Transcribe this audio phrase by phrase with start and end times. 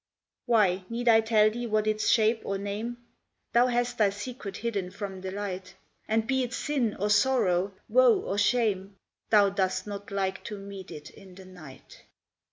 [0.47, 2.97] Why, need I tell thee what its shape or name?
[3.53, 5.75] Thou hast thy secret hidden from the light:
[6.07, 8.95] And be it sin or sorrow, woe or shame,
[9.29, 12.01] Thou dost not like to meet it in the night.